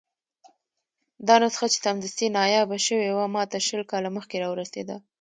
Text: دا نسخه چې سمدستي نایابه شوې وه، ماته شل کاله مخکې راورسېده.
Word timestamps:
دا 1.27 1.35
نسخه 1.43 1.65
چې 1.73 1.77
سمدستي 1.85 2.27
نایابه 2.37 2.77
شوې 2.87 3.09
وه، 3.15 3.25
ماته 3.35 3.57
شل 3.67 3.81
کاله 3.91 4.09
مخکې 4.17 4.37
راورسېده. 4.43 4.95